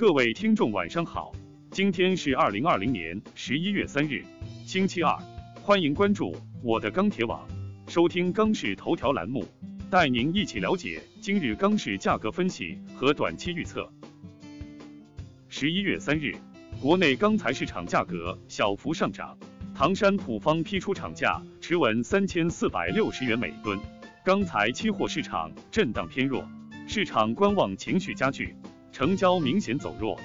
[0.00, 1.30] 各位听众晚上好，
[1.70, 4.24] 今天是二零二零年十一月三日，
[4.64, 5.14] 星期二，
[5.60, 7.46] 欢迎关注我的钢铁网，
[7.86, 9.44] 收听钢市头条栏目，
[9.90, 13.86] 带您一起了解今日钢市价格分析和短期预测。
[15.50, 16.34] 十一月三日，
[16.80, 19.36] 国内钢材市场价格小幅上涨，
[19.74, 23.78] 唐山普方批出厂价持稳三千四百六十元每吨，
[24.24, 26.42] 钢材期货市场震荡偏弱，
[26.88, 28.56] 市场观望情绪加剧。
[28.92, 30.18] 成交明显走弱。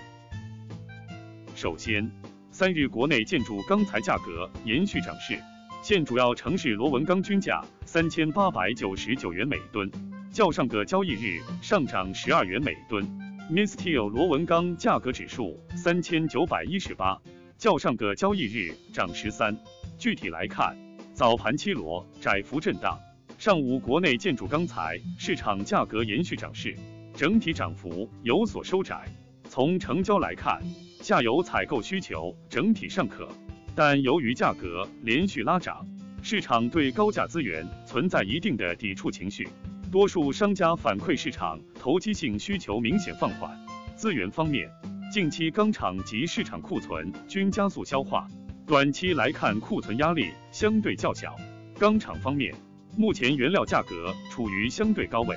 [1.55, 2.11] 首先，
[2.51, 5.39] 三日国内建筑钢材价格延续涨势，
[5.81, 9.89] 现主要城市螺纹钢均价三千八百九十九元每吨，
[10.31, 13.05] 较上个交易日上涨十二元每吨。
[13.49, 17.21] Misteel 螺纹钢价格指数三千九百一十八，
[17.57, 19.55] 较上个交易日涨十三。
[19.97, 20.75] 具体来看，
[21.13, 22.99] 早盘七螺窄幅震荡，
[23.37, 26.75] 上午国内建筑钢材市场价格延续涨势。
[27.15, 29.05] 整体涨幅有所收窄。
[29.47, 30.61] 从成交来看，
[31.01, 33.29] 下游采购需求整体尚可，
[33.73, 35.87] 但由于价格连续拉涨，
[36.21, 39.48] 市场对高价资源存在一定的抵触情绪。
[39.90, 43.57] 多数商家反馈市场投机性需求明显放缓。
[43.95, 44.70] 资源方面，
[45.09, 48.27] 近期钢厂及市场库存均加速消化，
[48.68, 51.34] 短期来看库存压力相对较小。
[51.79, 52.53] 钢厂方面，
[52.97, 55.34] 目前原料价格处于相对高位。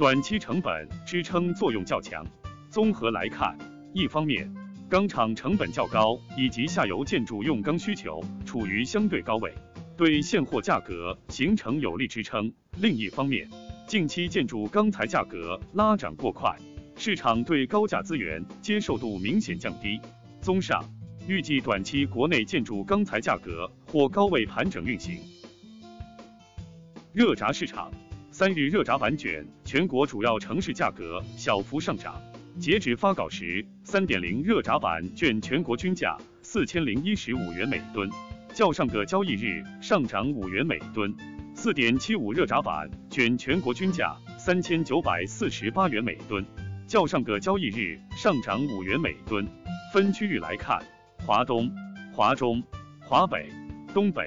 [0.00, 2.24] 短期成本支撑作用较强。
[2.70, 3.54] 综合来看，
[3.92, 4.50] 一方面，
[4.88, 9.52] 钢厂成本较高，以及下游建筑用钢需求处于相对高位，
[9.98, 13.46] 对现货价格形成有力支撑；另一方面，
[13.86, 16.56] 近期建筑钢材价格拉涨过快，
[16.96, 20.00] 市场对高价资源接受度明显降低。
[20.40, 20.82] 综上，
[21.28, 25.18] 预计短期国内建筑钢材价格或高位盘整运行。
[27.12, 27.92] 热轧市场。
[28.40, 32.18] 三日热轧板卷全国主要城市价格小幅上涨，
[32.58, 38.08] 截止发稿时，三点零热轧板卷全国均价四千零一十五元每吨，
[38.54, 41.12] 较上个交易日上涨五元每吨；
[41.54, 46.42] 四点七五热轧板卷全国均价三千九百四十八元每吨，
[46.86, 49.46] 较上个交易日上涨五元每吨。
[49.92, 50.82] 分区域来看，
[51.26, 51.70] 华东、
[52.10, 52.62] 华中、
[53.00, 53.50] 华北、
[53.92, 54.24] 东北、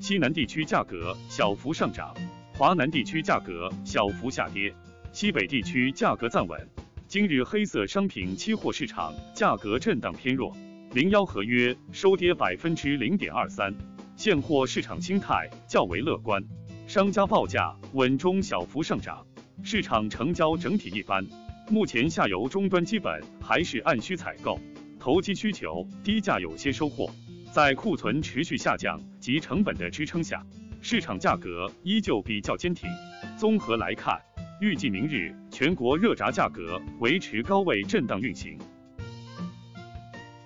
[0.00, 2.14] 西南地区价格小幅上涨。
[2.60, 4.70] 华南地区价格小幅下跌，
[5.14, 6.60] 西北地区价格暂稳。
[7.08, 10.54] 今日黑色商品期货市场价格震荡偏弱，
[10.92, 13.74] 零幺合约收跌百分之零点二三。
[14.14, 16.44] 现货市场心态较为乐观，
[16.86, 19.26] 商家报价稳中小幅上涨，
[19.62, 21.26] 市场成交整体一般。
[21.70, 24.60] 目前下游终端基本还是按需采购，
[24.98, 27.10] 投机需求低价有些收获，
[27.50, 30.44] 在库存持续下降及成本的支撑下。
[30.82, 32.88] 市场价格依旧比较坚挺。
[33.36, 34.18] 综合来看，
[34.60, 38.58] 预计明日全国热轧价格维持高位震荡运行。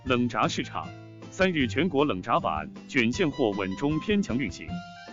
[0.05, 0.89] 冷轧市场，
[1.31, 4.67] 三日全国冷轧板卷现货稳中偏强运行，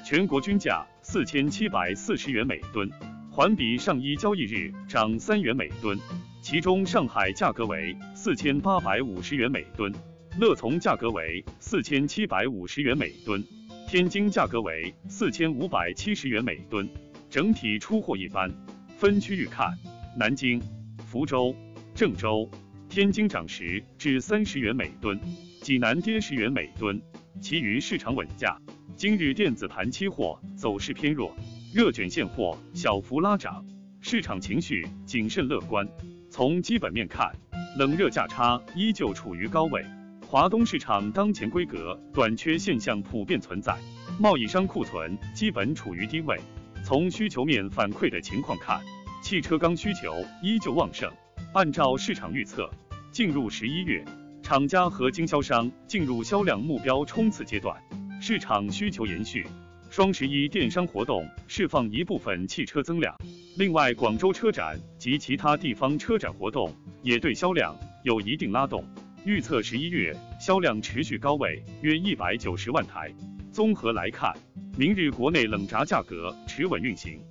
[0.04, 2.90] 全国均价四千七百四十元每吨，
[3.32, 5.98] 环比上一交易日涨三元每吨。
[6.42, 9.94] 其中上海价格为四千八百五十元每吨，
[10.40, 13.44] 乐从价格为四千七百五十元每吨。
[13.92, 16.88] 天津价格为四千五百七十元每吨，
[17.30, 18.50] 整体出货一般。
[18.98, 19.78] 分区域看，
[20.16, 20.62] 南京、
[21.06, 21.54] 福州、
[21.94, 22.50] 郑州、
[22.88, 25.20] 天津涨十至三十元每吨，
[25.60, 27.02] 济南跌十元每吨，
[27.42, 28.58] 其余市场稳价。
[28.96, 31.36] 今日电子盘期货走势偏弱，
[31.74, 33.62] 热卷现货小幅拉涨，
[34.00, 35.86] 市场情绪谨慎乐观。
[36.30, 37.30] 从基本面看，
[37.78, 39.84] 冷热价差依旧处于高位。
[40.32, 43.78] 华东市场当前规格短缺现象普遍存在，
[44.18, 46.40] 贸易商库存基本处于低位。
[46.86, 48.80] 从需求面反馈的情况看，
[49.22, 51.12] 汽车钢需求依旧旺盛。
[51.54, 52.72] 按照市场预测，
[53.12, 54.06] 进入十一月，
[54.42, 57.76] 厂家和经销商进入销量目标冲刺阶段，
[58.22, 59.46] 市场需求延续。
[59.90, 63.14] 双十一电商活动释放一部分汽车增量，
[63.58, 67.76] 另外广州车展及其他地方车展活动也对销量
[68.06, 68.82] 有一定拉动。
[69.24, 73.14] 预测十一月销量持续高位，约一百九十万台。
[73.52, 74.34] 综合来看，
[74.76, 77.22] 明日国内冷轧价格持稳运行。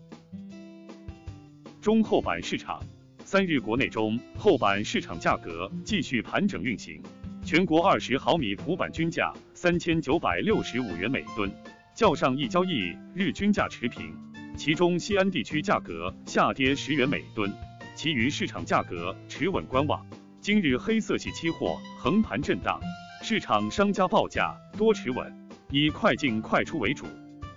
[1.81, 2.81] 中厚板市场，
[3.25, 7.03] 三日国内中厚板市场价格继续盘整运行，
[7.45, 11.51] 全国二十毫米普板均价三千九百六十五元每吨，
[11.93, 14.15] 较上一交易日均价持平。
[14.57, 17.53] 其中西安地区价格下跌十元每吨，
[17.97, 20.07] 其余市场价格持稳观望。
[20.43, 22.81] 今日黑色系期货横盘震荡，
[23.23, 25.31] 市场商家报价多持稳，
[25.71, 27.05] 以快进快出为主。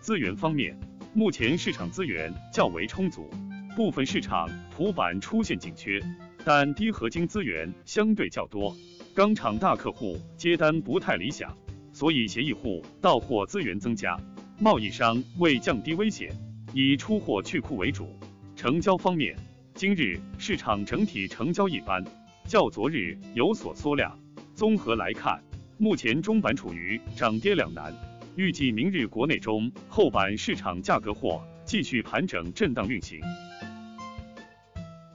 [0.02, 0.78] 资源方面，
[1.14, 3.30] 目前市场资源较为充足，
[3.74, 5.98] 部分市场普板出现紧缺，
[6.44, 8.76] 但低合金资源相对较多，
[9.16, 11.58] 钢厂大客户接单不太理想，
[11.94, 14.20] 所以协议户到货资源增加。
[14.60, 16.30] 贸易商为降低危险，
[16.74, 18.20] 以出货去库为主。
[18.58, 19.34] 成交方面，
[19.74, 22.04] 今日市场整体成交一般，
[22.46, 24.20] 较昨日有所缩量。
[24.54, 25.42] 综合来看，
[25.78, 27.94] 目前中板处于涨跌两难，
[28.36, 33.20] 预计明日国内中后板市场价格或继续盘整震荡运行。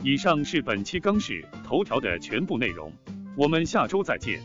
[0.03, 2.93] 以上是本期钢市头条的全部内容，
[3.37, 4.41] 我们下周再见。